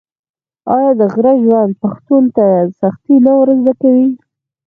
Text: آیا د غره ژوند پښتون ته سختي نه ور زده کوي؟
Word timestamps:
آیا 0.75 0.91
د 0.99 1.01
غره 1.13 1.33
ژوند 1.43 1.71
پښتون 1.83 2.23
ته 2.35 2.45
سختي 2.79 3.15
نه 3.25 3.31
ور 3.37 3.49
زده 3.59 3.73
کوي؟ 3.81 4.07